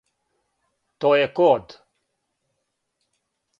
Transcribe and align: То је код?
То 1.05 1.11
је 1.17 1.27
код? 1.41 1.77